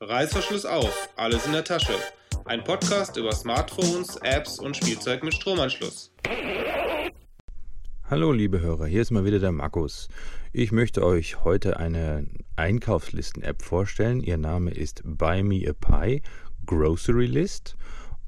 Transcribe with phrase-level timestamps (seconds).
[0.00, 1.92] Reißverschluss auf, alles in der Tasche.
[2.44, 6.12] Ein Podcast über Smartphones, Apps und Spielzeug mit Stromanschluss.
[8.04, 10.08] Hallo liebe Hörer, hier ist mal wieder der Markus.
[10.52, 14.20] Ich möchte euch heute eine Einkaufslisten-App vorstellen.
[14.20, 16.22] Ihr Name ist Buy Me a Pie
[16.64, 17.76] Grocery List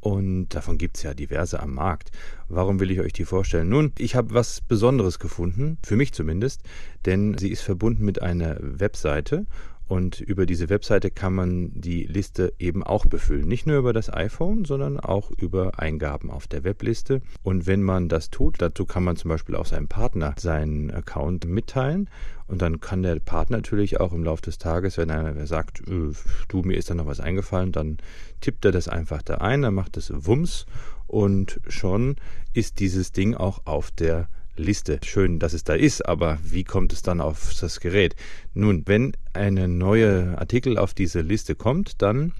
[0.00, 2.10] und davon gibt es ja diverse am Markt.
[2.48, 3.68] Warum will ich euch die vorstellen?
[3.68, 6.62] Nun, ich habe was Besonderes gefunden, für mich zumindest,
[7.06, 9.46] denn sie ist verbunden mit einer Webseite
[9.90, 13.48] und über diese Webseite kann man die Liste eben auch befüllen.
[13.48, 17.22] Nicht nur über das iPhone, sondern auch über Eingaben auf der Webliste.
[17.42, 21.44] Und wenn man das tut, dazu kann man zum Beispiel auch seinem Partner seinen Account
[21.46, 22.08] mitteilen.
[22.46, 26.12] Und dann kann der Partner natürlich auch im Laufe des Tages, wenn er sagt, äh,
[26.46, 27.98] du, mir ist da noch was eingefallen, dann
[28.40, 30.66] tippt er das einfach da ein, dann macht es Wumms
[31.08, 32.14] und schon
[32.52, 34.28] ist dieses Ding auch auf der
[34.60, 35.00] Liste.
[35.04, 38.14] Schön, dass es da ist, aber wie kommt es dann auf das Gerät?
[38.54, 42.32] Nun, wenn eine neue Artikel auf diese Liste kommt, dann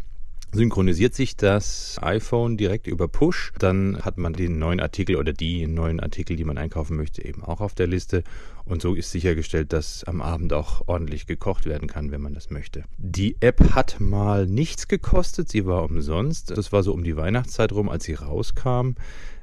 [0.53, 3.53] synchronisiert sich das iPhone direkt über Push.
[3.59, 7.45] Dann hat man den neuen Artikel oder die neuen Artikel, die man einkaufen möchte, eben
[7.45, 8.25] auch auf der Liste.
[8.65, 12.51] Und so ist sichergestellt, dass am Abend auch ordentlich gekocht werden kann, wenn man das
[12.51, 12.85] möchte.
[12.99, 15.49] Die App hat mal nichts gekostet.
[15.49, 16.51] Sie war umsonst.
[16.51, 18.95] Das war so um die Weihnachtszeit rum, als sie rauskam.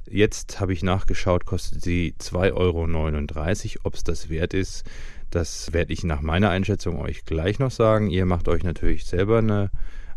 [0.10, 3.82] Jetzt habe ich nachgeschaut, kostet sie 2,39 Euro.
[3.84, 4.86] Ob es das wert ist,
[5.32, 8.10] das werde ich nach meiner Einschätzung euch gleich noch sagen.
[8.10, 9.70] Ihr macht euch natürlich selber eine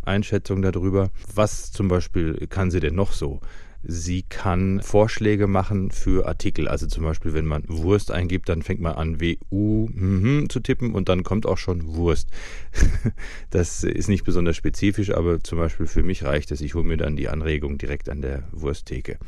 [0.03, 1.11] Einschätzung darüber.
[1.35, 3.41] Was zum Beispiel kann sie denn noch so?
[3.83, 6.69] Sie kann Vorschläge machen für Artikel.
[6.69, 10.93] Also zum Beispiel, wenn man Wurst eingibt, dann fängt man an, WU mm, zu tippen
[10.93, 12.29] und dann kommt auch schon Wurst.
[13.51, 16.61] das ist nicht besonders spezifisch, aber zum Beispiel für mich reicht es.
[16.61, 19.19] Ich hole mir dann die Anregung direkt an der Wursttheke.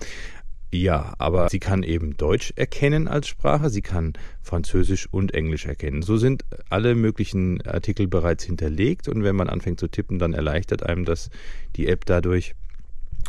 [0.75, 6.01] Ja, aber sie kann eben Deutsch erkennen als Sprache, sie kann Französisch und Englisch erkennen.
[6.01, 10.83] So sind alle möglichen Artikel bereits hinterlegt und wenn man anfängt zu tippen, dann erleichtert
[10.83, 11.29] einem das
[11.77, 12.55] die App dadurch,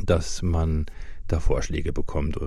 [0.06, 0.86] dass man
[1.28, 2.40] da Vorschläge bekommt.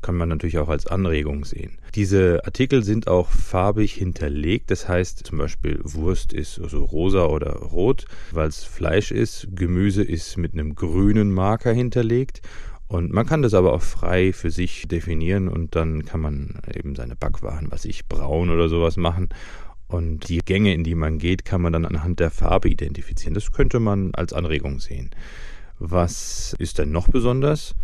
[0.00, 1.78] Kann man natürlich auch als Anregung sehen.
[1.96, 4.70] Diese Artikel sind auch farbig hinterlegt.
[4.70, 9.48] Das heißt zum Beispiel Wurst ist so rosa oder rot, weil es Fleisch ist.
[9.52, 12.42] Gemüse ist mit einem grünen Marker hinterlegt
[12.88, 16.94] und man kann das aber auch frei für sich definieren und dann kann man eben
[16.94, 19.28] seine Backwaren, was ich braun oder sowas machen.
[19.88, 23.34] Und die Gänge, in die man geht, kann man dann anhand der Farbe identifizieren.
[23.34, 25.10] Das könnte man als Anregung sehen.
[25.78, 27.74] Was ist denn noch besonders?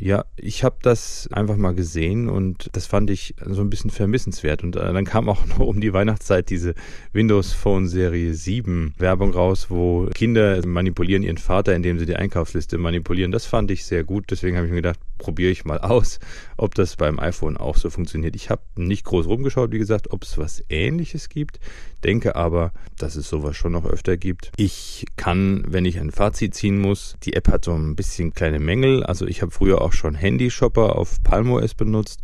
[0.00, 4.64] Ja, ich habe das einfach mal gesehen und das fand ich so ein bisschen vermissenswert.
[4.64, 6.74] Und äh, dann kam auch noch um die Weihnachtszeit diese
[7.12, 12.78] Windows Phone Serie 7 Werbung raus, wo Kinder manipulieren ihren Vater, indem sie die Einkaufsliste
[12.78, 13.30] manipulieren.
[13.30, 14.30] Das fand ich sehr gut.
[14.30, 16.18] Deswegen habe ich mir gedacht, probiere ich mal aus,
[16.56, 18.34] ob das beim iPhone auch so funktioniert.
[18.34, 21.60] Ich habe nicht groß rumgeschaut, wie gesagt, ob es was ähnliches gibt.
[22.02, 24.50] Denke aber, dass es sowas schon noch öfter gibt.
[24.56, 28.58] Ich kann, wenn ich ein Fazit ziehen muss, die App hat so ein bisschen kleine
[28.58, 29.04] Mängel.
[29.04, 32.20] Also ich habe früher auch schon Handyshopper auf PalmOS benutzt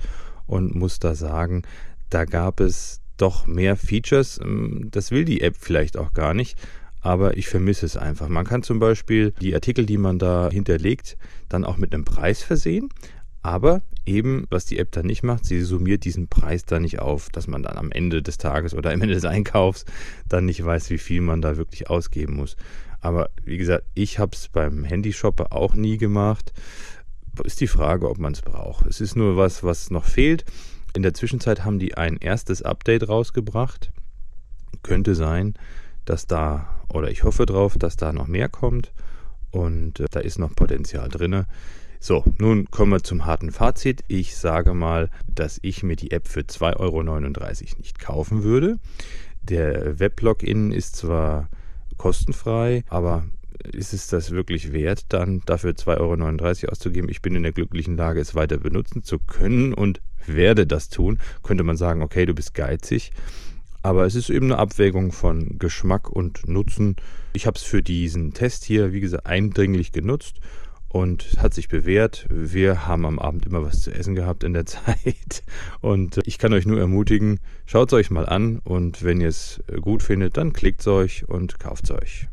[0.46, 1.62] und muss da sagen,
[2.10, 4.40] da gab es doch mehr Features.
[4.42, 6.58] Ähm, das will die App vielleicht auch gar nicht,
[7.06, 8.28] aber ich vermisse es einfach.
[8.28, 11.16] Man kann zum Beispiel die Artikel, die man da hinterlegt,
[11.48, 12.88] dann auch mit einem Preis versehen.
[13.42, 17.30] Aber eben, was die App dann nicht macht, sie summiert diesen Preis dann nicht auf,
[17.30, 19.84] dass man dann am Ende des Tages oder am Ende des Einkaufs
[20.28, 22.56] dann nicht weiß, wie viel man da wirklich ausgeben muss.
[23.00, 26.52] Aber wie gesagt, ich habe es beim Handyshopper auch nie gemacht
[27.44, 28.86] ist die Frage, ob man es braucht.
[28.86, 30.46] Es ist nur was, was noch fehlt.
[30.94, 33.92] In der Zwischenzeit haben die ein erstes Update rausgebracht.
[34.82, 35.54] Könnte sein,
[36.06, 38.92] dass da, oder ich hoffe drauf, dass da noch mehr kommt.
[39.50, 41.44] Und äh, da ist noch Potenzial drin.
[42.00, 44.04] So, nun kommen wir zum harten Fazit.
[44.06, 47.02] Ich sage mal, dass ich mir die App für 2,39 Euro
[47.78, 48.78] nicht kaufen würde.
[49.42, 51.48] Der Weblogin ist zwar
[51.96, 53.24] kostenfrei, aber
[53.72, 57.08] ist es das wirklich wert, dann dafür 2,39 Euro auszugeben?
[57.08, 61.18] Ich bin in der glücklichen Lage, es weiter benutzen zu können und werde das tun.
[61.42, 63.12] Könnte man sagen, okay, du bist geizig.
[63.86, 66.96] Aber es ist eben eine Abwägung von Geschmack und Nutzen.
[67.34, 70.40] Ich habe es für diesen Test hier, wie gesagt, eindringlich genutzt
[70.88, 72.26] und hat sich bewährt.
[72.28, 75.44] Wir haben am Abend immer was zu essen gehabt in der Zeit.
[75.82, 79.62] Und ich kann euch nur ermutigen, schaut es euch mal an und wenn ihr es
[79.80, 82.26] gut findet, dann klickt es euch und kauft es euch.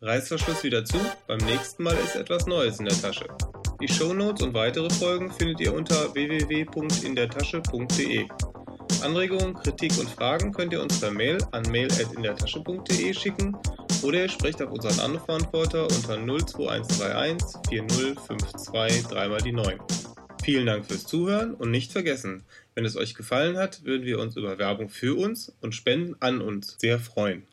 [0.00, 3.26] Reißverschluss wieder zu, beim nächsten Mal ist etwas Neues in der Tasche.
[3.80, 8.28] Die Shownotes und weitere Folgen findet ihr unter www.indertasche.de.
[9.00, 13.56] Anregungen, Kritik und Fragen könnt ihr uns per Mail an mail.indertasche.de schicken
[14.02, 19.78] oder ihr sprecht auf unseren Anrufverantworter unter 02131 4052 3 mal die 9.
[20.44, 22.44] Vielen Dank fürs Zuhören und nicht vergessen,
[22.74, 26.40] wenn es euch gefallen hat, würden wir uns über Werbung für uns und Spenden an
[26.40, 27.46] uns sehr freuen.